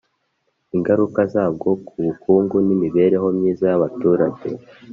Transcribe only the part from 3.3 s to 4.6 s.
myiza y'abaturage,